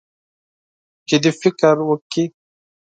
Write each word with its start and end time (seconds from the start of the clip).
جدي 1.09 1.31
فکر 1.41 1.75
وکړي. 1.89 2.25